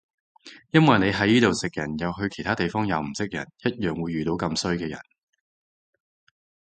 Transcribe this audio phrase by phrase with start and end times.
[0.71, 4.99] 因為你喺呢度食人去到其他地方又唔識人一樣會遇到咁衰嘅人